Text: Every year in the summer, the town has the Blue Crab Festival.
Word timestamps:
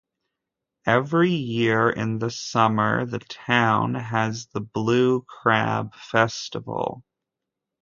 Every 0.87 1.29
year 1.29 1.87
in 1.91 2.17
the 2.17 2.31
summer, 2.31 3.05
the 3.05 3.19
town 3.19 3.93
has 3.93 4.47
the 4.47 4.59
Blue 4.61 5.21
Crab 5.29 5.93
Festival. 5.93 7.03